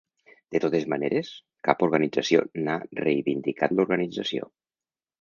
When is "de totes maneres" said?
0.53-1.29